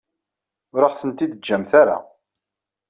Ur 0.75 0.81
aɣ-tent-id-teǧǧamt 0.87 1.71
ara. 1.81 1.97